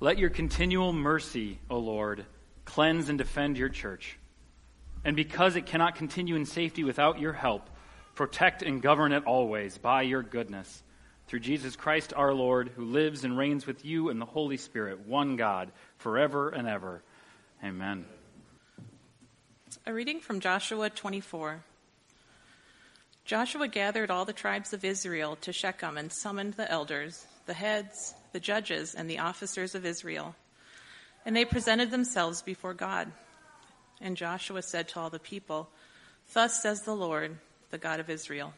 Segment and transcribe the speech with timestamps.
[0.00, 2.24] Let your continual mercy, O Lord,
[2.64, 4.16] cleanse and defend your church.
[5.04, 7.68] And because it cannot continue in safety without your help,
[8.14, 10.84] protect and govern it always by your goodness.
[11.26, 15.06] Through Jesus Christ our Lord, who lives and reigns with you in the Holy Spirit,
[15.06, 17.02] one God, forever and ever.
[17.64, 18.06] Amen.
[19.84, 21.60] A reading from Joshua 24.
[23.24, 28.14] Joshua gathered all the tribes of Israel to Shechem and summoned the elders, the heads,
[28.32, 30.34] the judges, and the officers of Israel.
[31.24, 33.10] And they presented themselves before God.
[34.00, 35.68] And Joshua said to all the people,
[36.32, 37.36] Thus says the Lord,
[37.70, 38.52] the God of Israel.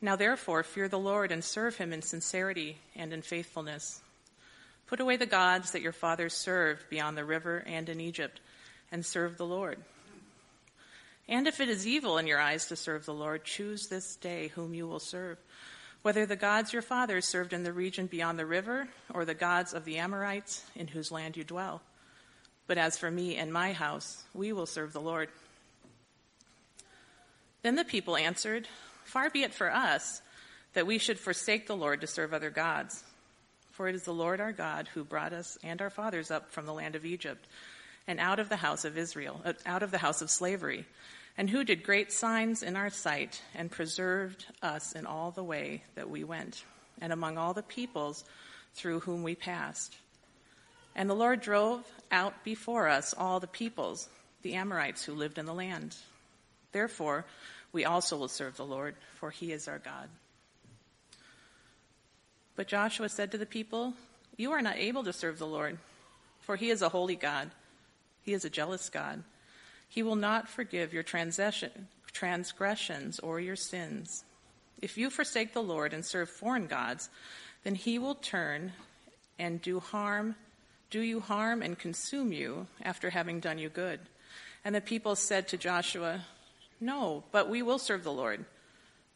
[0.00, 4.00] Now therefore, fear the Lord and serve him in sincerity and in faithfulness.
[4.86, 8.40] Put away the gods that your fathers served beyond the river and in Egypt,
[8.92, 9.78] and serve the Lord.
[11.28, 14.48] And if it is evil in your eyes to serve the Lord, choose this day
[14.48, 15.38] whom you will serve,
[16.06, 19.74] whether the gods your fathers served in the region beyond the river, or the gods
[19.74, 21.82] of the Amorites in whose land you dwell.
[22.68, 25.30] But as for me and my house, we will serve the Lord.
[27.62, 28.68] Then the people answered,
[29.02, 30.22] Far be it for us
[30.74, 33.02] that we should forsake the Lord to serve other gods.
[33.72, 36.66] For it is the Lord our God who brought us and our fathers up from
[36.66, 37.48] the land of Egypt
[38.06, 40.86] and out of the house of Israel, uh, out of the house of slavery
[41.38, 45.82] and who did great signs in our sight and preserved us in all the way
[45.94, 46.64] that we went,
[47.00, 48.24] and among all the peoples
[48.74, 49.96] through whom we passed.
[50.94, 54.08] And the Lord drove out before us all the peoples,
[54.42, 55.94] the Amorites who lived in the land.
[56.72, 57.26] Therefore,
[57.72, 60.08] we also will serve the Lord, for he is our God.
[62.54, 63.92] But Joshua said to the people,
[64.38, 65.76] You are not able to serve the Lord,
[66.40, 67.50] for he is a holy God.
[68.22, 69.22] He is a jealous God
[69.88, 74.24] he will not forgive your transgressions or your sins.
[74.82, 77.08] If you forsake the Lord and serve foreign gods,
[77.64, 78.72] then he will turn
[79.38, 80.36] and do harm,
[80.90, 84.00] do you harm and consume you after having done you good.
[84.64, 86.24] And the people said to Joshua,
[86.80, 88.44] No, but we will serve the Lord.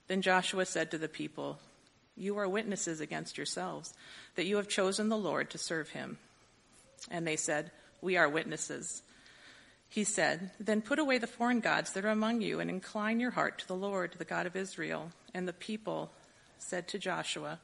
[0.06, 1.58] Then Joshua said to the people,
[2.16, 3.94] You are witnesses against yourselves
[4.34, 6.18] that you have chosen the Lord to serve him.
[7.10, 7.70] And they said,
[8.00, 9.02] We are witnesses.
[9.90, 13.32] He said, Then put away the foreign gods that are among you and incline your
[13.32, 15.10] heart to the Lord, the God of Israel.
[15.34, 16.12] And the people
[16.58, 17.58] said to Joshua,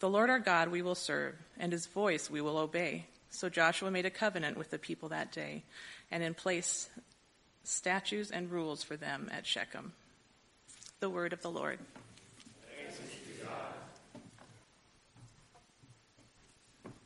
[0.00, 3.04] The Lord our God we will serve, and his voice we will obey.
[3.28, 5.62] So Joshua made a covenant with the people that day,
[6.10, 6.88] and in place
[7.62, 9.92] statutes and rules for them at Shechem.
[11.00, 11.78] The word of the Lord.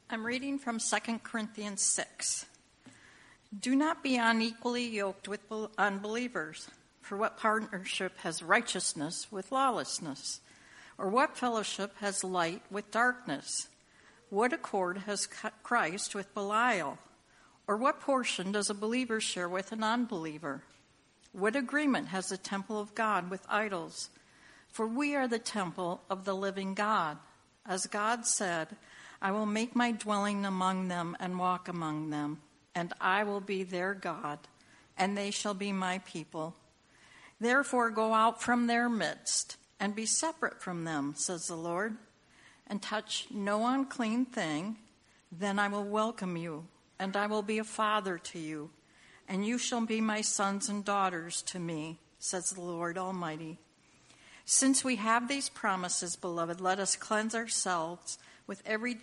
[0.09, 2.47] I'm reading from 2 Corinthians 6.
[3.61, 5.41] Do not be unequally yoked with
[5.79, 6.69] unbelievers.
[7.03, 10.41] For what partnership has righteousness with lawlessness?
[10.97, 13.69] Or what fellowship has light with darkness?
[14.31, 15.29] What accord has
[15.63, 16.99] Christ with Belial?
[17.69, 20.63] Or what portion does a believer share with an unbeliever?
[21.33, 24.09] What agreement has the temple of God with idols?
[24.69, 27.19] For we are the temple of the living God.
[27.67, 28.69] As God said,
[29.21, 32.41] I will make my dwelling among them and walk among them
[32.75, 34.39] and I will be their God,
[34.97, 36.55] and they shall be my people.
[37.41, 41.97] Therefore, go out from their midst and be separate from them, says the Lord,
[42.67, 44.77] and touch no unclean thing.
[45.31, 46.67] Then I will welcome you,
[46.99, 48.71] and I will be a father to you,
[49.29, 53.59] and you shall be my sons and daughters to me, says the Lord Almighty.
[54.45, 58.99] Since we have these promises, beloved, let us cleanse ourselves with every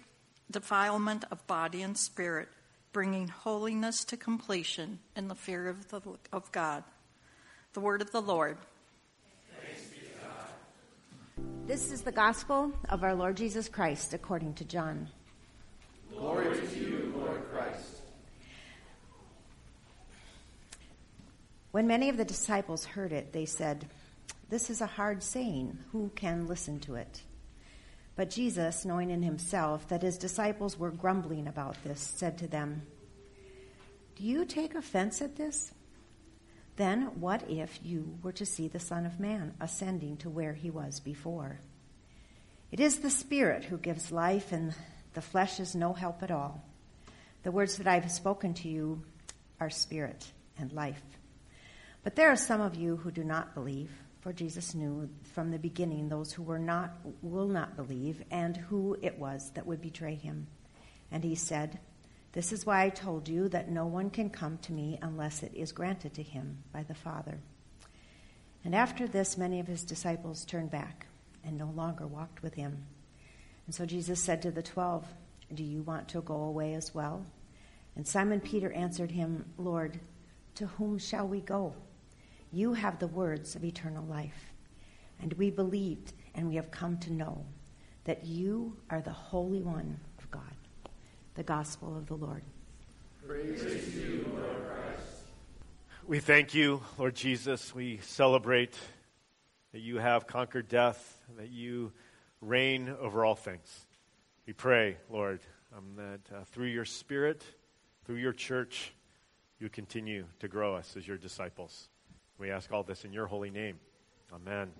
[0.49, 2.47] defilement of body and spirit
[2.91, 6.01] bringing holiness to completion in the fear of, the,
[6.33, 6.83] of God.
[7.73, 8.57] The word of the Lord.
[11.67, 15.07] This is the gospel of our Lord Jesus Christ according to John.
[16.11, 18.01] Glory to you, Lord Christ.
[21.71, 23.87] When many of the disciples heard it, they said,
[24.49, 25.77] This is a hard saying.
[25.93, 27.21] Who can listen to it?
[28.15, 32.83] But Jesus, knowing in himself that his disciples were grumbling about this, said to them,
[34.15, 35.73] Do you take offense at this?
[36.75, 40.69] Then what if you were to see the Son of Man ascending to where he
[40.69, 41.59] was before?
[42.71, 44.73] It is the Spirit who gives life, and
[45.13, 46.63] the flesh is no help at all.
[47.43, 49.03] The words that I have spoken to you
[49.59, 51.01] are spirit and life.
[52.03, 53.91] But there are some of you who do not believe.
[54.21, 58.95] For Jesus knew from the beginning those who were not will not believe and who
[59.01, 60.45] it was that would betray him.
[61.11, 61.79] And he said,
[62.31, 65.53] This is why I told you that no one can come to me unless it
[65.55, 67.39] is granted to him by the Father.
[68.63, 71.07] And after this, many of his disciples turned back
[71.43, 72.85] and no longer walked with him.
[73.65, 75.07] And so Jesus said to the twelve,
[75.51, 77.25] Do you want to go away as well?
[77.95, 79.99] And Simon Peter answered him, Lord,
[80.55, 81.73] to whom shall we go?
[82.51, 84.51] You have the words of eternal life.
[85.21, 87.45] And we believed, and we have come to know
[88.03, 90.55] that you are the Holy One of God.
[91.35, 92.43] The Gospel of the Lord.
[93.25, 95.07] Praise to you, Lord Christ.
[96.05, 97.73] We thank you, Lord Jesus.
[97.73, 98.77] We celebrate
[99.71, 101.93] that you have conquered death, that you
[102.41, 103.85] reign over all things.
[104.45, 105.39] We pray, Lord,
[105.77, 107.43] um, that uh, through your Spirit,
[108.03, 108.91] through your church,
[109.59, 111.87] you continue to grow us as your disciples.
[112.41, 113.77] We ask all this in your holy name.
[114.33, 114.71] Amen.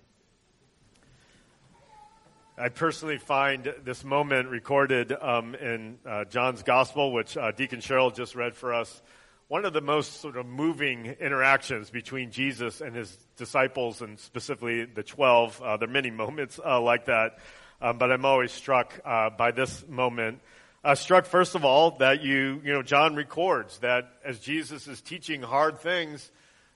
[2.58, 8.16] I personally find this moment recorded um, in uh, John's Gospel, which uh, Deacon Cheryl
[8.16, 9.04] just read for us,
[9.48, 14.86] one of the most sort of moving interactions between Jesus and his disciples, and specifically
[14.86, 15.62] the 12.
[15.62, 17.38] Uh, there are many moments uh, like that,
[17.80, 20.40] um, but I'm always struck uh, by this moment.
[20.84, 25.00] Uh, struck, first of all, that you, you know, John records that as Jesus is
[25.00, 26.32] teaching hard things,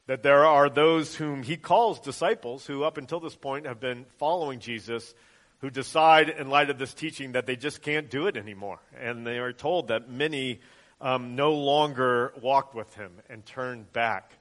[0.07, 4.05] that there are those whom he calls disciples who, up until this point, have been
[4.17, 5.13] following Jesus,
[5.59, 8.79] who decide, in light of this teaching, that they just can't do it anymore.
[8.99, 10.59] And they are told that many
[11.01, 14.31] um, no longer walked with him and turned back.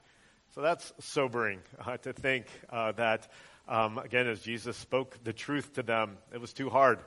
[0.53, 3.27] So that's sobering uh, to think uh, that,
[3.67, 6.99] um, again, as Jesus spoke the truth to them, it was too hard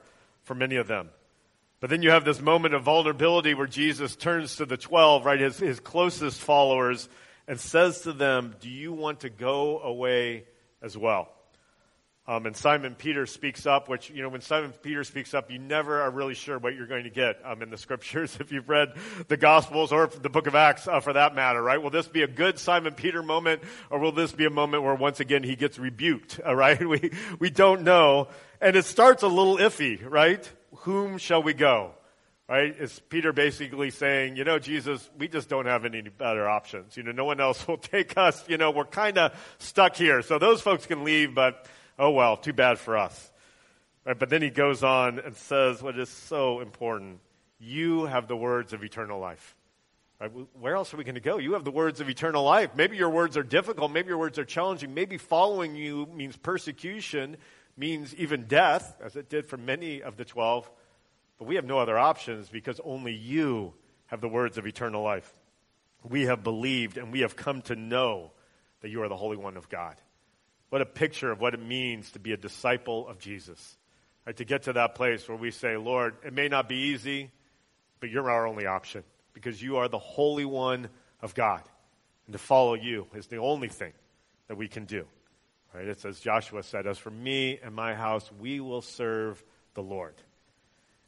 [0.42, 1.10] for many of them.
[1.80, 5.38] But then you have this moment of vulnerability where Jesus turns to the 12, right,
[5.38, 7.08] his, his closest followers,
[7.48, 10.44] and says to them, Do you want to go away
[10.80, 11.30] as well?
[12.28, 15.58] Um, and Simon Peter speaks up, which, you know, when Simon Peter speaks up, you
[15.58, 18.68] never are really sure what you're going to get um, in the scriptures if you've
[18.68, 18.92] read
[19.28, 21.82] the Gospels or the book of Acts uh, for that matter, right?
[21.82, 24.94] Will this be a good Simon Peter moment or will this be a moment where
[24.94, 26.86] once again he gets rebuked, all right?
[26.86, 28.28] We, we don't know.
[28.60, 30.46] And it starts a little iffy, right?
[30.80, 31.94] Whom shall we go?
[32.48, 32.74] Right?
[32.78, 36.96] Is Peter basically saying, you know, Jesus, we just don't have any better options.
[36.96, 38.42] You know, no one else will take us.
[38.48, 40.22] You know, we're kind of stuck here.
[40.22, 41.66] So those folks can leave, but
[41.98, 43.32] oh well, too bad for us.
[44.06, 47.20] Right, but then he goes on and says what is so important.
[47.60, 49.54] You have the words of eternal life.
[50.18, 51.36] Right, where else are we going to go?
[51.36, 52.70] You have the words of eternal life.
[52.74, 53.92] Maybe your words are difficult.
[53.92, 54.94] Maybe your words are challenging.
[54.94, 57.36] Maybe following you means persecution,
[57.76, 60.68] means even death, as it did for many of the twelve.
[61.38, 63.74] But we have no other options because only you
[64.06, 65.30] have the words of eternal life.
[66.02, 68.32] We have believed and we have come to know
[68.80, 69.96] that you are the Holy One of God.
[70.70, 73.76] What a picture of what it means to be a disciple of Jesus.
[74.26, 77.30] Right, to get to that place where we say, Lord, it may not be easy,
[78.00, 79.02] but you're our only option
[79.32, 80.88] because you are the Holy One
[81.22, 81.62] of God.
[82.26, 83.92] And to follow you is the only thing
[84.48, 85.06] that we can do.
[85.74, 85.86] Right?
[85.86, 89.42] It's as Joshua said, as for me and my house, we will serve
[89.74, 90.14] the Lord.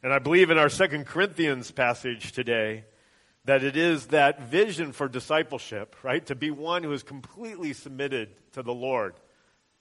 [0.02, 2.85] And I believe in our Second Corinthians passage today
[3.44, 6.25] that it is that vision for discipleship, right?
[6.26, 9.14] To be one who is completely submitted to the Lord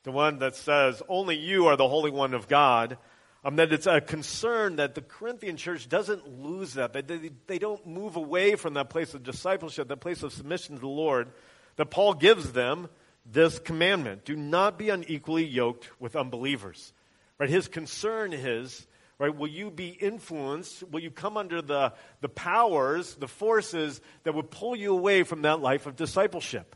[0.03, 2.97] the one that says, only you are the Holy One of God,
[3.43, 7.59] um, that it's a concern that the Corinthian church doesn't lose that, that they, they
[7.59, 11.29] don't move away from that place of discipleship, that place of submission to the Lord,
[11.75, 12.89] that Paul gives them
[13.25, 16.93] this commandment do not be unequally yoked with unbelievers.
[17.37, 17.49] Right?
[17.49, 18.87] His concern is,
[19.19, 20.83] right, will you be influenced?
[20.89, 25.43] Will you come under the, the powers, the forces that would pull you away from
[25.43, 26.75] that life of discipleship?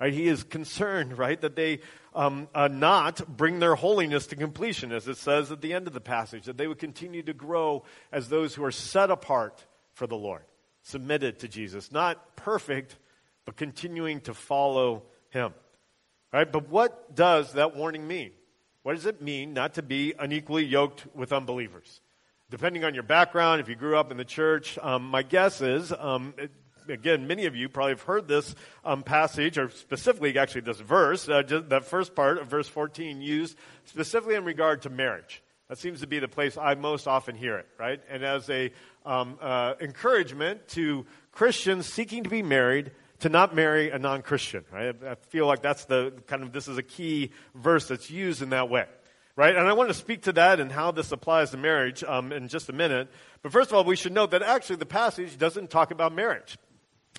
[0.00, 0.12] Right?
[0.12, 1.80] He is concerned, right, that they
[2.14, 5.94] um, uh, not bring their holiness to completion, as it says at the end of
[5.94, 10.08] the passage, that they would continue to grow as those who are set apart for
[10.08, 10.42] the Lord,
[10.82, 12.96] submitted to Jesus, not perfect,
[13.44, 15.54] but continuing to follow Him.
[16.32, 16.50] Right?
[16.50, 18.32] But what does that warning mean?
[18.84, 22.02] What does it mean not to be unequally yoked with unbelievers?
[22.50, 25.90] Depending on your background, if you grew up in the church, um, my guess is
[25.90, 26.50] um, it,
[26.90, 31.26] again, many of you probably have heard this um, passage, or specifically actually this verse,
[31.30, 35.42] uh, that first part of verse 14 used specifically in regard to marriage.
[35.70, 38.02] That seems to be the place I most often hear it, right?
[38.10, 38.70] And as a
[39.06, 42.90] um, uh, encouragement to Christians seeking to be married,
[43.24, 44.94] to not marry a non-Christian, right?
[45.02, 48.50] I feel like that's the kind of, this is a key verse that's used in
[48.50, 48.86] that way
[49.36, 49.56] right?
[49.56, 52.46] And I want to speak to that and how this applies to marriage um, in
[52.46, 53.08] just a minute.
[53.42, 56.56] But first of all, we should note that actually the passage doesn't talk about marriage.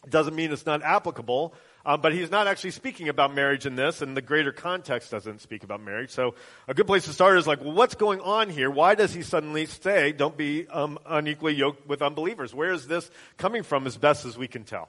[0.06, 1.54] It Doesn't mean it's not applicable,
[1.86, 5.42] um, but he's not actually speaking about marriage in this, and the greater context doesn't
[5.42, 6.12] speak about marriage.
[6.12, 6.36] So
[6.70, 8.72] a good place to start is like, well, what's going on here?
[8.72, 12.54] Why does he suddenly say, don't be um, unequally yoked with unbelievers?
[12.56, 14.88] Where is this coming from as best as we can tell?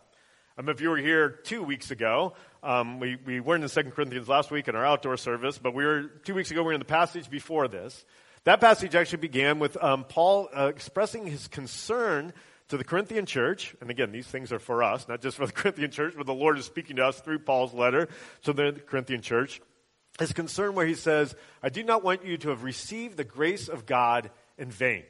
[0.59, 2.33] Um, if you were here two weeks ago,
[2.63, 5.85] um, we, we weren't in 2 Corinthians last week in our outdoor service, but we
[5.85, 8.07] were, two weeks ago, we were in the passage before this
[8.45, 12.33] That passage actually began with um, Paul uh, expressing his concern
[12.69, 13.77] to the Corinthian church.
[13.83, 16.33] And again, these things are for us, not just for the Corinthian church, but the
[16.33, 18.09] Lord is speaking to us through Paul's letter
[18.45, 19.61] to the Corinthian church.
[20.19, 23.69] His concern where he says, I do not want you to have received the grace
[23.69, 25.03] of God in vain.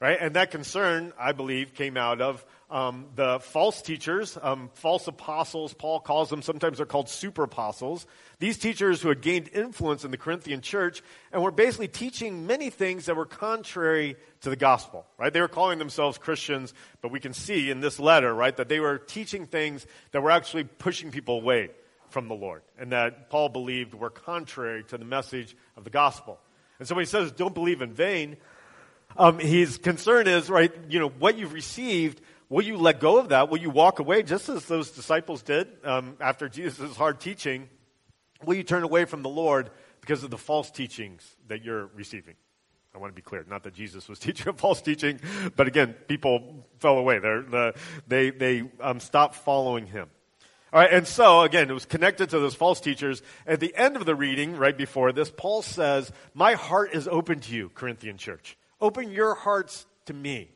[0.00, 0.18] Right?
[0.20, 5.72] And that concern, I believe, came out of um, the false teachers, um, false apostles,
[5.72, 8.06] Paul calls them, sometimes they're called super apostles.
[8.40, 11.00] These teachers who had gained influence in the Corinthian church
[11.32, 15.32] and were basically teaching many things that were contrary to the gospel, right?
[15.32, 18.80] They were calling themselves Christians, but we can see in this letter, right, that they
[18.80, 21.70] were teaching things that were actually pushing people away
[22.08, 26.40] from the Lord and that Paul believed were contrary to the message of the gospel.
[26.78, 28.36] And so when he says, don't believe in vain,
[29.16, 33.30] um, his concern is, right, you know, what you've received, will you let go of
[33.30, 33.48] that?
[33.48, 37.68] Will you walk away just as those disciples did um, after Jesus' hard teaching?
[38.44, 42.34] Will you turn away from the Lord because of the false teachings that you're receiving?
[42.94, 43.44] I want to be clear.
[43.48, 45.20] Not that Jesus was teaching a false teaching,
[45.54, 47.18] but again, people fell away.
[47.18, 47.74] They're, the,
[48.06, 50.08] they they um, stopped following him.
[50.72, 53.22] All right, and so again, it was connected to those false teachers.
[53.46, 57.40] At the end of the reading, right before this, Paul says, "My heart is open
[57.40, 60.50] to you, Corinthian church." Open your hearts to me.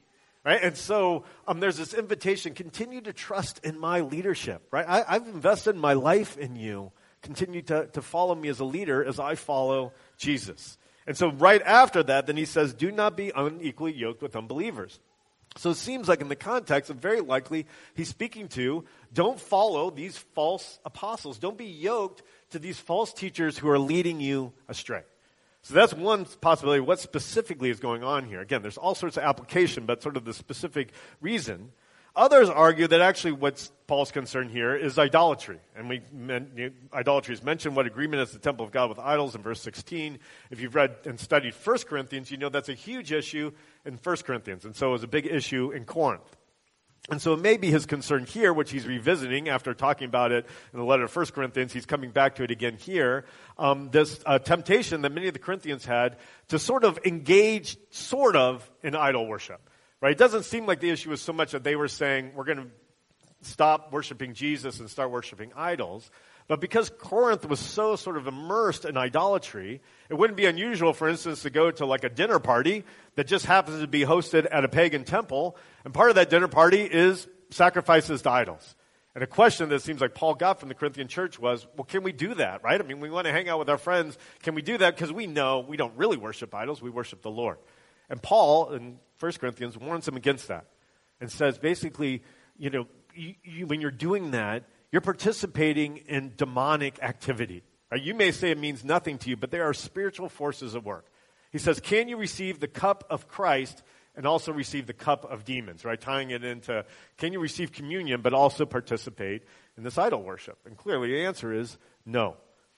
[0.45, 0.61] Right?
[0.63, 4.63] And so um, there's this invitation continue to trust in my leadership.
[4.71, 4.87] Right?
[4.89, 6.93] I, I've invested my life in you.
[7.23, 10.79] Continue to, to follow me as a leader as I follow Jesus.
[11.07, 14.99] And so right after that, then he says, Do not be unequally yoked with unbelievers.
[15.57, 19.91] So it seems like in the context, of very likely he's speaking to don't follow
[19.91, 21.39] these false apostles.
[21.39, 25.03] Don't be yoked to these false teachers who are leading you astray.
[25.63, 26.81] So that's one possibility.
[26.81, 28.41] What specifically is going on here?
[28.41, 31.73] Again, there's all sorts of application, but sort of the specific reason.
[32.17, 35.59] Others argue that actually what Paul's concern here is idolatry.
[35.77, 36.03] And we,
[36.93, 40.19] idolatry is mentioned what agreement is the temple of God with idols in verse 16.
[40.51, 43.53] If you've read and studied 1 Corinthians, you know that's a huge issue
[43.85, 44.65] in 1 Corinthians.
[44.65, 46.37] And so it was a big issue in Corinth.
[47.09, 50.47] And so it may be his concern here, which he's revisiting after talking about it
[50.73, 51.73] in the letter of 1 Corinthians.
[51.73, 53.25] He's coming back to it again here.
[53.59, 58.37] Um, this uh, temptation that many of the Corinthians had to sort of engage, sort
[58.37, 59.61] of, in idol worship.
[60.01, 60.13] Right?
[60.13, 62.59] It doesn't seem like the issue was so much that they were saying, we're going
[62.59, 62.71] to
[63.43, 66.11] stop worshiping Jesus and start worshiping idols.
[66.51, 71.09] But because Corinth was so sort of immersed in idolatry, it wouldn't be unusual, for
[71.09, 72.83] instance, to go to like a dinner party
[73.15, 76.49] that just happens to be hosted at a pagan temple, and part of that dinner
[76.49, 78.75] party is sacrifices to idols.
[79.15, 82.03] And a question that seems like Paul got from the Corinthian church was, well, can
[82.03, 82.81] we do that, right?
[82.81, 84.19] I mean, we want to hang out with our friends.
[84.43, 84.97] Can we do that?
[84.97, 87.59] Because we know we don't really worship idols, we worship the Lord.
[88.09, 90.65] And Paul in 1 Corinthians warns them against that
[91.21, 92.25] and says basically,
[92.59, 97.63] you know, you, you, when you're doing that, you're participating in demonic activity.
[97.91, 98.03] Right?
[98.03, 101.07] You may say it means nothing to you, but there are spiritual forces at work.
[101.51, 103.83] He says, Can you receive the cup of Christ
[104.17, 105.85] and also receive the cup of demons?
[105.85, 106.01] Right?
[106.01, 106.85] Tying it into,
[107.19, 109.43] can you receive communion but also participate
[109.77, 110.59] in this idol worship?
[110.67, 112.37] And clearly the answer is no.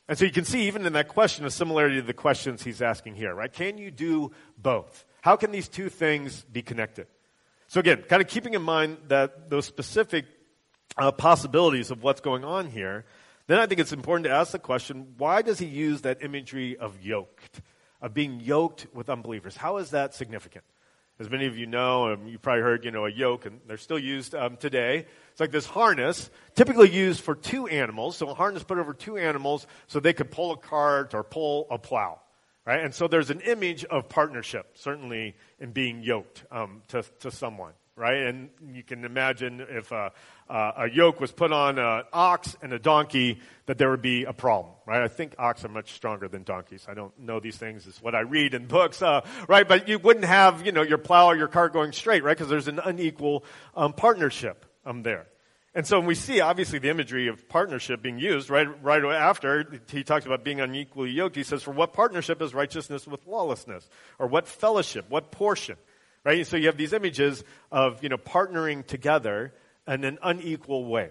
[0.08, 2.82] And so you can see even in that question a similarity to the questions he's
[2.82, 3.52] asking here, right?
[3.52, 5.04] Can you do both?
[5.22, 7.06] How can these two things be connected?
[7.68, 10.26] So again, kind of keeping in mind that those specific
[10.96, 13.04] uh, possibilities of what's going on here,
[13.46, 16.76] then I think it's important to ask the question why does he use that imagery
[16.76, 17.60] of yoked,
[18.00, 19.56] of being yoked with unbelievers?
[19.56, 20.64] How is that significant?
[21.18, 23.76] As many of you know, um, you probably heard, you know, a yoke, and they're
[23.76, 25.06] still used um, today.
[25.30, 28.16] It's like this harness, typically used for two animals.
[28.16, 31.66] So a harness put over two animals so they could pull a cart or pull
[31.70, 32.20] a plow.
[32.64, 32.80] Right?
[32.82, 37.72] And so there's an image of partnership, certainly in being yoked um, to, to someone
[37.96, 38.22] right?
[38.22, 40.12] And you can imagine if a,
[40.48, 44.32] a yoke was put on an ox and a donkey, that there would be a
[44.32, 45.02] problem, right?
[45.02, 46.86] I think ox are much stronger than donkeys.
[46.88, 47.86] I don't know these things.
[47.86, 49.66] It's what I read in books, uh, right?
[49.66, 52.36] But you wouldn't have, you know, your plow or your cart going straight, right?
[52.36, 53.44] Because there's an unequal
[53.76, 55.26] um, partnership um, there.
[55.74, 60.04] And so we see obviously the imagery of partnership being used right, right after he
[60.04, 63.88] talks about being unequally yoked, he says, for what partnership is righteousness with lawlessness?
[64.18, 65.06] Or what fellowship?
[65.08, 65.76] What portion?
[66.24, 66.46] Right?
[66.46, 69.52] So you have these images of, you know, partnering together
[69.86, 71.10] in an unequal way.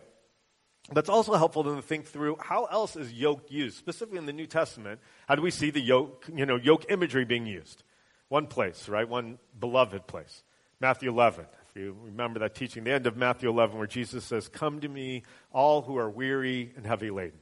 [0.92, 4.48] That's also helpful to think through how else is yoke used, specifically in the New
[4.48, 5.00] Testament.
[5.28, 7.84] How do we see the yoke, you know, yoke imagery being used?
[8.30, 9.08] One place, right?
[9.08, 10.44] One beloved place.
[10.80, 11.46] Matthew 11.
[11.70, 14.90] If you remember that teaching, the end of Matthew 11, where Jesus says, Come to
[14.90, 17.40] me, all who are weary and heavy laden.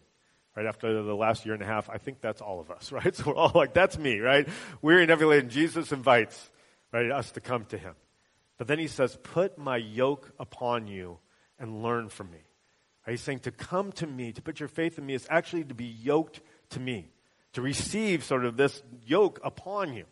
[0.56, 3.16] Right after the last year and a half, I think that's all of us, right?
[3.16, 4.48] So we're all like, That's me, right?
[4.82, 5.50] Weary and heavy laden.
[5.50, 6.52] Jesus invites
[6.91, 7.96] right, us to come to him.
[8.58, 11.19] But then he says, Put my yoke upon you
[11.58, 12.39] and learn from me.
[13.08, 15.74] He's saying to come to me, to put your faith in me, is actually to
[15.74, 16.41] be yoked
[16.72, 17.10] to me,
[17.53, 20.05] to receive sort of this yoke upon you.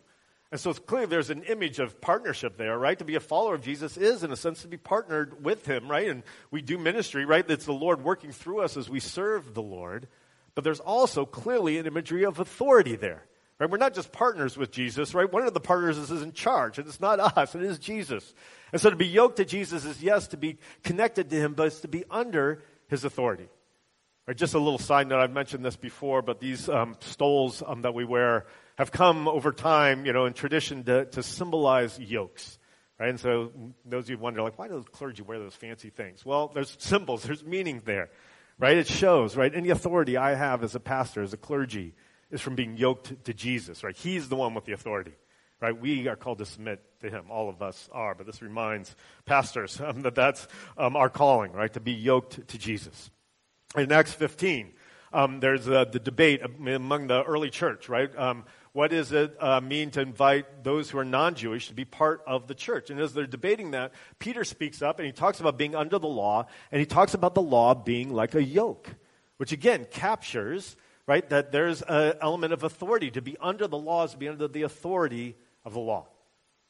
[0.50, 2.98] And so it's clear there's an image of partnership there, right?
[2.98, 5.90] To be a follower of Jesus is, in a sense, to be partnered with him,
[5.90, 6.08] right?
[6.08, 7.48] And we do ministry, right?
[7.48, 10.08] It's the Lord working through us as we serve the Lord.
[10.54, 13.24] But there's also clearly an imagery of authority there,
[13.58, 13.70] right?
[13.70, 15.30] We're not just partners with Jesus, right?
[15.30, 18.34] One of the partners is in charge, and it's not us, it is Jesus.
[18.72, 21.68] And so to be yoked to Jesus is, yes, to be connected to him, but
[21.68, 23.48] it's to be under his authority.
[24.26, 27.82] Right, just a little side note, I've mentioned this before, but these um, stoles um,
[27.82, 28.44] that we wear
[28.76, 32.58] have come over time, you know, in tradition to, to symbolize yokes.
[33.00, 33.08] Right?
[33.08, 33.52] And so
[33.86, 36.26] those of you who wonder, like, why do the clergy wear those fancy things?
[36.26, 38.10] Well, there's symbols, there's meaning there.
[38.58, 38.76] Right?
[38.76, 39.54] It shows, right?
[39.54, 41.94] Any authority I have as a pastor, as a clergy,
[42.30, 43.96] is from being yoked to Jesus, right?
[43.96, 45.14] He's the one with the authority.
[45.60, 45.76] Right?
[45.76, 47.32] We are called to submit to him.
[47.32, 48.94] All of us are, but this reminds
[49.24, 51.72] pastors um, that that's um, our calling, right?
[51.72, 53.10] To be yoked to Jesus.
[53.76, 54.72] In Acts 15,
[55.12, 58.16] um, there's uh, the debate among the early church, right?
[58.16, 61.84] Um, what does it uh, mean to invite those who are non Jewish to be
[61.84, 62.90] part of the church?
[62.90, 66.08] And as they're debating that, Peter speaks up and he talks about being under the
[66.08, 68.94] law, and he talks about the law being like a yoke,
[69.38, 70.76] which again captures,
[71.08, 73.10] right, that there's an element of authority.
[73.12, 75.34] To be under the law is to be under the authority
[75.64, 76.06] of the law.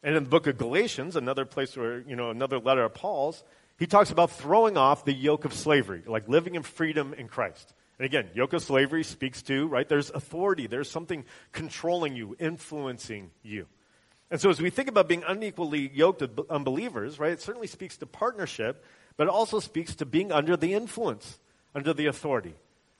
[0.02, 3.42] And in the book of Galatians, another place where, you know, another letter of Paul's,
[3.78, 7.75] he talks about throwing off the yoke of slavery, like living in freedom in Christ.
[7.99, 9.88] And again, yoke of slavery speaks to, right?
[9.88, 10.68] There's authority.
[10.68, 13.66] There's something controlling you, influencing you.
[14.30, 17.97] And so as we think about being unequally yoked with unbelievers, right, it certainly speaks
[17.97, 18.85] to partnership,
[19.16, 21.40] but it also speaks to being under the influence,
[21.75, 22.54] under the authority,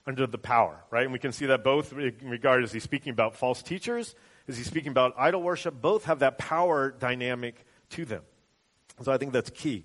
[0.09, 1.05] under the power, right?
[1.05, 4.15] And we can see that both in regard as he's speaking about false teachers,
[4.49, 8.23] as he's speaking about idol worship, both have that power dynamic to them.
[9.03, 9.85] So I think that's key.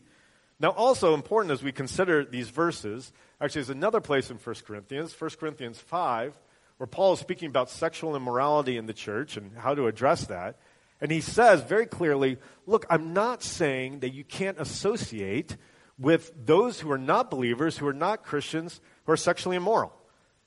[0.61, 3.11] Now, also important as we consider these verses,
[3.41, 6.33] actually, there's another place in 1 Corinthians, 1 Corinthians 5,
[6.77, 10.57] where Paul is speaking about sexual immorality in the church and how to address that.
[11.01, 15.57] And he says very clearly, look, I'm not saying that you can't associate
[15.99, 19.91] with those who are not believers, who are not Christians, who are sexually immoral.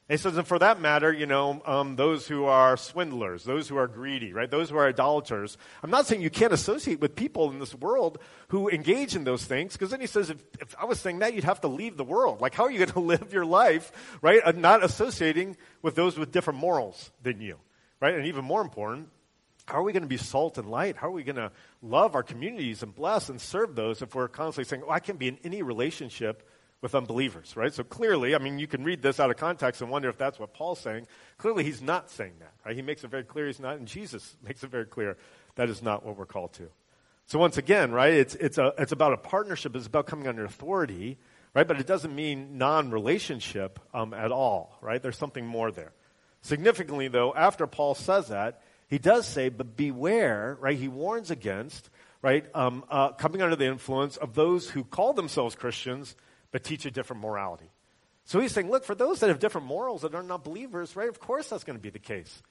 [0.08, 3.68] And he says, and for that matter, you know, um, those who are swindlers, those
[3.68, 4.48] who are greedy, right?
[4.48, 5.58] Those who are idolaters.
[5.82, 9.44] I'm not saying you can't associate with people in this world who engage in those
[9.44, 11.96] things, because then he says, if, if I was saying that, you'd have to leave
[11.96, 12.40] the world.
[12.40, 13.90] Like, how are you going to live your life,
[14.22, 14.40] right?
[14.44, 17.58] Uh, not associating with those with different morals than you,
[18.00, 18.14] right?
[18.14, 19.08] And even more important,
[19.66, 20.96] how are we going to be salt and light?
[20.96, 21.50] How are we going to
[21.82, 25.18] love our communities and bless and serve those if we're constantly saying, oh, I can't
[25.18, 26.48] be in any relationship
[26.82, 27.72] with unbelievers, right?
[27.72, 30.38] So clearly, I mean, you can read this out of context and wonder if that's
[30.38, 31.06] what Paul's saying.
[31.38, 32.76] Clearly, he's not saying that, right?
[32.76, 35.16] He makes it very clear he's not, and Jesus makes it very clear
[35.56, 36.68] that is not what we're called to.
[37.26, 40.44] So once again, right, it's, it's, a, it's about a partnership, it's about coming under
[40.44, 41.18] authority,
[41.54, 41.66] right?
[41.66, 45.02] But it doesn't mean non-relationship um, at all, right?
[45.02, 45.92] There's something more there.
[46.42, 50.78] Significantly, though, after Paul says that, he does say, but beware, right?
[50.78, 51.90] He warns against,
[52.22, 56.14] right, um, uh, coming under the influence of those who call themselves Christians
[56.56, 57.70] but teach a different morality.
[58.24, 61.10] So he's saying, look, for those that have different morals that are not believers, right,
[61.10, 62.42] of course that's going to be the case.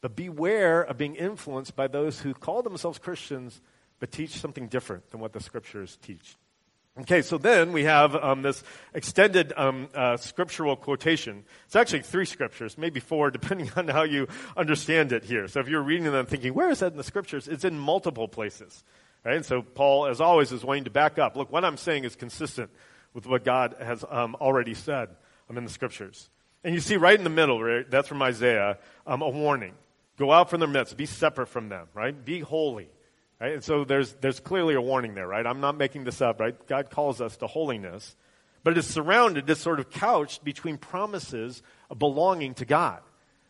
[0.00, 3.60] But beware of being influenced by those who call themselves Christians
[4.00, 6.34] but teach something different than what the scriptures teach.
[7.02, 11.44] Okay, so then we have um, this extended um, uh, scriptural quotation.
[11.66, 15.46] It's actually three scriptures, maybe four, depending on how you understand it here.
[15.46, 17.46] So if you're reading them thinking, where is that in the scriptures?
[17.46, 18.82] It's in multiple places.
[19.24, 19.36] Right?
[19.36, 21.36] And so Paul, as always, is wanting to back up.
[21.36, 22.72] Look, what I'm saying is consistent
[23.14, 25.08] with what God has um, already said
[25.48, 26.30] um, in the scriptures.
[26.64, 29.74] And you see right in the middle, right, that's from Isaiah, um, a warning.
[30.16, 30.96] Go out from their midst.
[30.96, 32.24] Be separate from them, right?
[32.24, 32.88] Be holy.
[33.40, 33.54] Right?
[33.54, 35.44] And so there's, there's clearly a warning there, right?
[35.44, 36.54] I'm not making this up, right?
[36.68, 38.14] God calls us to holiness.
[38.62, 43.00] But it is surrounded, it's sort of couched between promises of belonging to God.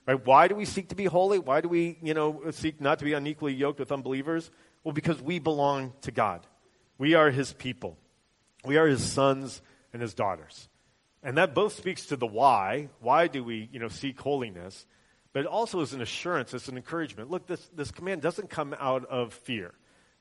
[0.07, 0.25] Right?
[0.25, 1.39] Why do we seek to be holy?
[1.39, 4.51] Why do we, you know, seek not to be unequally yoked with unbelievers?
[4.83, 6.47] Well, because we belong to God.
[6.97, 7.99] We are his people.
[8.65, 9.61] We are his sons
[9.93, 10.69] and his daughters.
[11.23, 12.89] And that both speaks to the why.
[13.01, 14.87] Why do we, you know, seek holiness?
[15.33, 17.31] But it also is an assurance, it's an encouragement.
[17.31, 19.73] Look, this, this command doesn't come out of fear.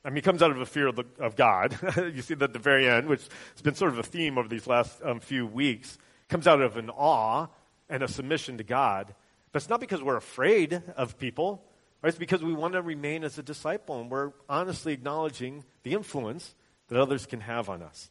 [0.03, 1.77] I mean, it comes out of a fear of, the, of God.
[1.97, 3.21] you see that at the very end, which
[3.53, 5.97] has been sort of a theme over these last um, few weeks,
[6.29, 7.47] comes out of an awe
[7.89, 9.13] and a submission to God.
[9.51, 11.63] But it's not because we're afraid of people,
[12.01, 12.09] right?
[12.09, 16.55] It's because we want to remain as a disciple and we're honestly acknowledging the influence
[16.87, 18.09] that others can have on us.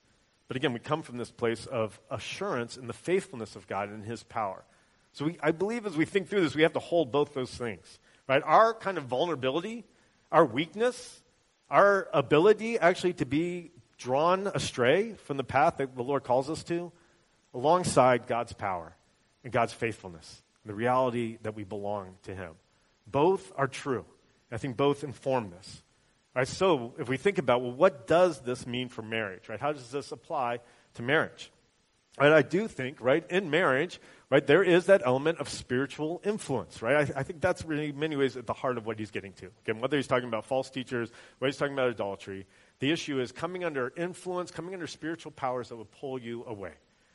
[0.50, 4.04] But again, we come from this place of assurance in the faithfulness of God and
[4.04, 4.64] His power.
[5.12, 7.54] So we, I believe as we think through this, we have to hold both those
[7.54, 8.42] things, right?
[8.44, 9.84] Our kind of vulnerability,
[10.32, 11.22] our weakness,
[11.70, 16.64] our ability actually to be drawn astray from the path that the Lord calls us
[16.64, 16.90] to,
[17.54, 18.96] alongside God's power
[19.44, 22.54] and God's faithfulness, and the reality that we belong to Him.
[23.06, 24.04] Both are true.
[24.50, 25.84] I think both inform this.
[26.34, 26.46] Right?
[26.46, 29.48] So if we think about, well, what does this mean for marriage?
[29.48, 29.60] Right?
[29.60, 30.60] How does this apply
[30.94, 31.50] to marriage?
[32.18, 36.82] And I do think, right, in marriage, right, there is that element of spiritual influence,
[36.82, 36.96] right?
[36.96, 39.32] I, I, think that's really, in many ways, at the heart of what he's getting
[39.34, 39.48] to.
[39.64, 42.46] Again, whether he's talking about false teachers, whether he's talking about adultery,
[42.80, 46.72] the issue is coming under influence, coming under spiritual powers that would pull you away,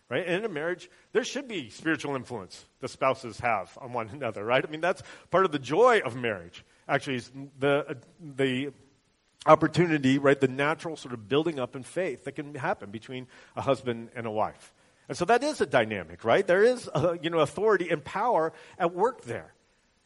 [0.09, 0.25] right?
[0.25, 4.45] And in a marriage, there should be spiritual influence the spouses have on one another,
[4.45, 4.65] right?
[4.65, 6.63] I mean, that's part of the joy of marriage.
[6.87, 7.21] Actually,
[7.59, 8.71] the uh, the
[9.45, 10.39] opportunity, right?
[10.39, 14.25] The natural sort of building up in faith that can happen between a husband and
[14.25, 14.73] a wife.
[15.07, 16.45] And so that is a dynamic, right?
[16.45, 19.53] There is, a, you know, authority and power at work there.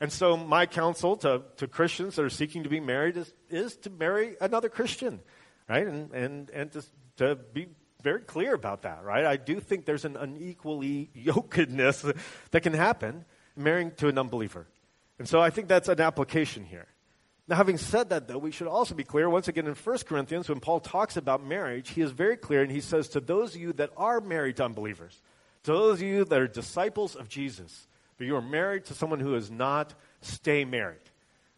[0.02, 3.76] And so my counsel to, to Christians that are seeking to be married is, is
[3.78, 5.20] to marry another Christian,
[5.68, 5.86] right?
[5.86, 6.86] And, and, and to,
[7.18, 7.68] to be
[8.02, 9.26] very clear about that, right?
[9.26, 12.18] I do think there's an unequally yokedness
[12.52, 13.26] that can happen
[13.58, 14.68] marrying to an unbeliever.
[15.18, 16.88] And so I think that's an application here.
[17.50, 20.48] Now, having said that, though, we should also be clear, once again, in 1 Corinthians,
[20.48, 23.62] when Paul talks about marriage, he is very clear and he says to those of
[23.62, 25.20] you that are married to unbelievers,
[25.64, 27.88] to those of you that are disciples of Jesus,
[28.20, 31.02] but you are married to someone who is not, stay married.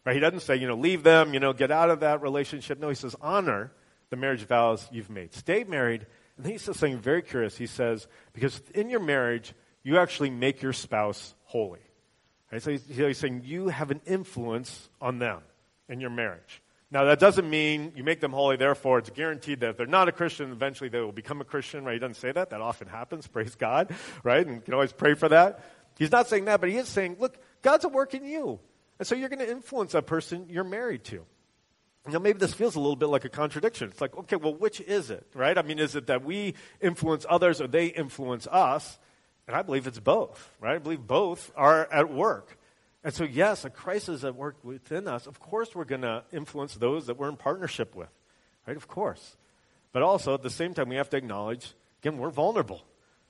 [0.06, 0.16] Right?
[0.16, 2.80] He doesn't say, you know, leave them, you know, get out of that relationship.
[2.80, 3.74] No, he says, honor
[4.12, 5.34] the marriage vows you've made.
[5.34, 6.08] Stay married.
[6.38, 7.58] And then he says something very curious.
[7.58, 11.82] He says, because in your marriage, you actually make your spouse holy.
[12.50, 12.62] Right?
[12.62, 15.42] So he's, he's saying you have an influence on them
[15.92, 16.62] in your marriage.
[16.90, 20.10] Now, that doesn't mean you make them holy, therefore, it's guaranteed that if they're not
[20.10, 21.94] a Christian, eventually they will become a Christian, right?
[21.94, 22.50] He doesn't say that.
[22.50, 23.28] That often happens.
[23.32, 24.46] Praise God, right?
[24.46, 25.64] And you can always pray for that.
[25.98, 28.60] He's not saying that, but he is saying, look, God's at work in you.
[29.00, 31.26] And so you're going to influence that person you're married to.
[32.08, 33.90] Now, maybe this feels a little bit like a contradiction.
[33.90, 35.58] It's like, okay, well, which is it, right?
[35.58, 38.98] I mean, is it that we influence others or they influence us?
[39.48, 40.76] And I believe it's both, right?
[40.76, 42.58] I believe both are at work.
[43.04, 46.76] And so, yes, a crisis at work within us, of course, we're going to influence
[46.76, 48.10] those that we're in partnership with,
[48.68, 48.78] right?
[48.78, 49.38] Of course.
[49.92, 52.84] But also, at the same time, we have to acknowledge again, we're vulnerable.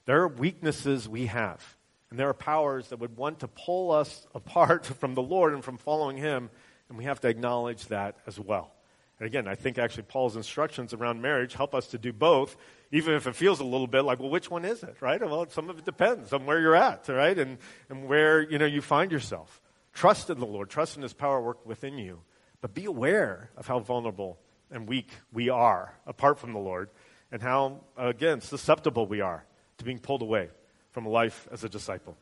[0.06, 1.64] There are weaknesses we have,
[2.10, 5.64] and there are powers that would want to pull us apart from the Lord and
[5.64, 6.50] from following Him,
[6.90, 8.74] and we have to acknowledge that as well.
[9.22, 12.58] Again, I think actually Paul's instructions around marriage help us to do both,
[12.92, 15.22] even if it feels a little bit like, well, which one is it, right?
[15.22, 17.38] Well, some of it depends on where you're at, right?
[17.38, 19.62] And, and where, you know, you find yourself.
[19.94, 20.72] Trust in the Lord.
[20.72, 22.22] Trust in His power work within you.
[22.62, 24.40] But be aware of how vulnerable
[24.72, 26.90] and weak we are apart from the Lord
[27.32, 29.46] and how, again, susceptible we are
[29.78, 30.50] to being pulled away
[30.90, 32.18] from life as a disciple.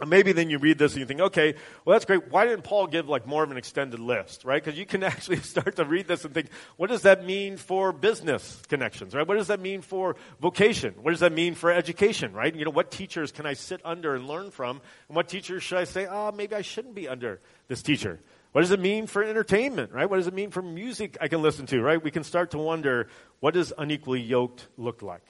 [0.00, 1.54] And maybe then you read this and you think, okay,
[1.84, 2.28] well, that's great.
[2.28, 4.62] Why didn't Paul give like more of an extended list, right?
[4.62, 7.92] Because you can actually start to read this and think, what does that mean for
[7.92, 9.26] business connections, right?
[9.26, 10.94] What does that mean for vocation?
[11.00, 12.52] What does that mean for education, right?
[12.52, 14.80] You know, what teachers can I sit under and learn from?
[15.08, 18.18] And what teachers should I say, oh, maybe I shouldn't be under this teacher?
[18.50, 20.10] What does it mean for entertainment, right?
[20.10, 22.02] What does it mean for music I can listen to, right?
[22.02, 25.24] We can start to wonder, what does unequally yoked look like?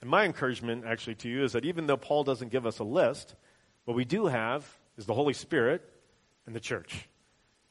[0.00, 2.84] And my encouragement actually to you is that even though Paul doesn't give us a
[2.84, 3.34] list,
[3.90, 4.64] what we do have
[4.96, 5.82] is the Holy Spirit
[6.46, 7.08] and the church.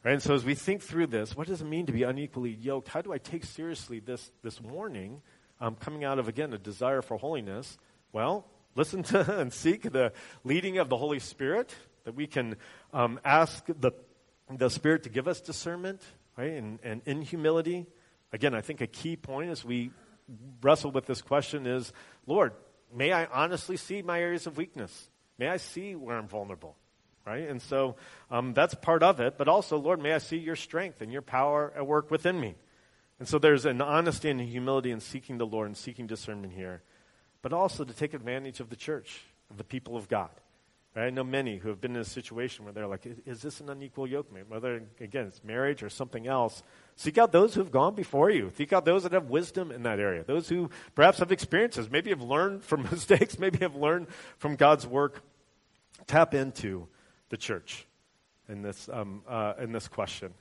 [0.03, 0.12] Right?
[0.12, 2.89] And so as we think through this, what does it mean to be unequally yoked?
[2.89, 5.21] How do I take seriously this, this warning
[5.62, 7.77] um, coming out of, again, a desire for holiness?
[8.12, 10.12] Well, listen to and seek the
[10.43, 12.58] leading of the Holy Spirit, that we can
[12.91, 13.93] um, ask the,
[14.53, 16.01] the Spirit to give us discernment,
[16.38, 16.51] right?
[16.51, 17.86] And, and in humility.
[18.34, 19.91] Again, I think a key point as we
[20.62, 21.93] wrestle with this question is
[22.27, 22.51] Lord,
[22.93, 25.10] may I honestly see my areas of weakness?
[25.39, 26.75] May I see where I'm vulnerable,
[27.25, 27.47] right?
[27.47, 27.95] And so
[28.30, 29.38] um, that's part of it.
[29.38, 32.56] But also, Lord, may I see your strength and your power at work within me.
[33.19, 36.82] And so there's an honesty and humility in seeking the Lord and seeking discernment here,
[37.41, 40.30] but also to take advantage of the church, of the people of God.
[40.95, 41.08] Right?
[41.08, 43.69] I know many who have been in a situation where they're like, is this an
[43.69, 44.45] unequal yoke, mate?
[44.47, 46.63] Whether, again, it's marriage or something else.
[46.95, 48.52] Seek out those who have gone before you.
[48.58, 50.23] Seek out those that have wisdom in that area.
[50.23, 54.88] Those who perhaps have experiences, maybe have learned from mistakes, maybe have learned from God's
[54.88, 55.21] work
[56.09, 56.87] tap into
[57.29, 57.85] the church
[58.49, 60.33] in this, um, uh, in this question.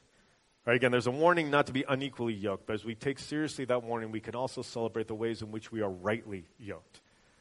[0.67, 3.65] Right, again, there's a warning not to be unequally yoked, but as we take seriously
[3.67, 7.01] that warning, we can also celebrate the ways in which we are rightly yoked.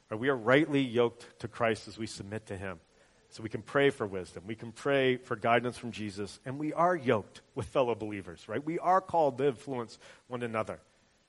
[0.10, 2.80] Right, we are rightly yoked to Christ as we submit to Him.
[3.30, 4.44] So we can pray for wisdom.
[4.48, 6.40] We can pray for guidance from Jesus.
[6.46, 8.64] And we are yoked with fellow believers, right?
[8.64, 10.80] We are called to influence one another.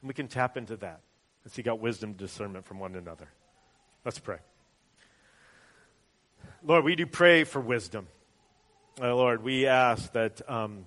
[0.01, 1.01] And we can tap into that
[1.43, 3.29] and seek out wisdom discernment from one another.
[4.05, 4.39] Let's pray.
[6.65, 8.09] Lord, we do pray for wisdom.
[9.01, 10.87] Uh, Lord, we ask that um,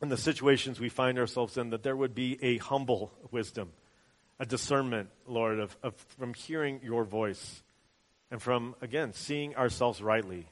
[0.00, 3.70] in the situations we find ourselves in, that there would be a humble wisdom,
[4.40, 7.62] a discernment, Lord, of, of from hearing your voice
[8.30, 10.46] and from, again, seeing ourselves rightly.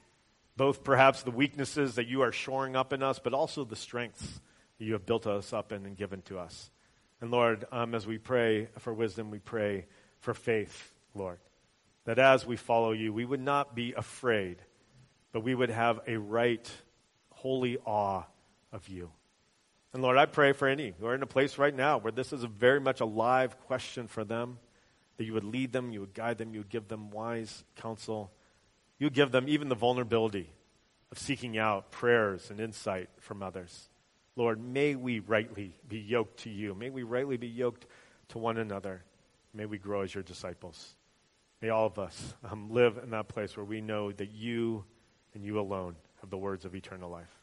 [0.54, 4.40] Both perhaps the weaknesses that you are shoring up in us, but also the strengths
[4.78, 6.70] that you have built us up in and given to us.
[7.22, 9.86] And Lord, um, as we pray for wisdom, we pray
[10.20, 11.38] for faith, Lord.
[12.04, 14.58] That as we follow you, we would not be afraid,
[15.32, 16.70] but we would have a right,
[17.30, 18.24] holy awe
[18.72, 19.10] of you.
[19.92, 22.32] And Lord, I pray for any who are in a place right now where this
[22.32, 24.58] is a very much a live question for them,
[25.16, 28.32] that you would lead them, you would guide them, you would give them wise counsel.
[28.98, 30.48] You give them even the vulnerability
[31.10, 33.90] of seeking out prayers and insight from others.
[34.34, 36.74] Lord, may we rightly be yoked to you.
[36.74, 37.86] May we rightly be yoked
[38.28, 39.04] to one another.
[39.52, 40.94] May we grow as your disciples.
[41.62, 44.84] May all of us um, live in that place where we know that you
[45.32, 47.40] and you alone have the words of eternal life.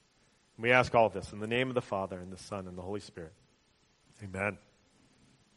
[0.58, 2.78] And we ask all this in the name of the Father, and the Son, and
[2.78, 3.32] the Holy Spirit.
[4.22, 4.58] Amen.